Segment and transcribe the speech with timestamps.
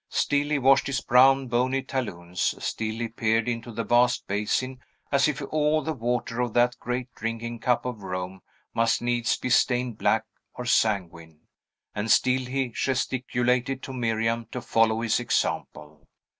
[0.09, 4.79] Still he washed his brown, bony talons; still he peered into the vast basin,
[5.11, 8.41] as if all the water of that great drinking cup of Rome
[8.73, 10.23] must needs be stained black
[10.55, 11.41] or sanguine;
[11.93, 16.07] and still he gesticulated to Miriam to follow his example.